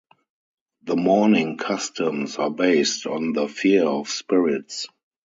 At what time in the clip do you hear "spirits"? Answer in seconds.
4.09-4.87